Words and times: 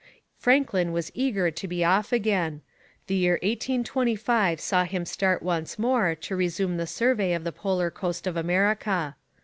Franklin 0.39 0.91
was 0.93 1.11
eager 1.13 1.51
to 1.51 1.67
be 1.67 1.83
off 1.85 2.11
again. 2.11 2.63
The 3.05 3.13
year 3.13 3.33
1825 3.43 4.59
saw 4.59 4.83
him 4.83 5.05
start 5.05 5.43
once 5.43 5.77
more 5.77 6.15
to 6.15 6.35
resume 6.35 6.77
the 6.77 6.87
survey 6.87 7.33
of 7.33 7.43
the 7.43 7.51
polar 7.51 7.91
coast 7.91 8.25
of 8.25 8.35
America. 8.35 9.15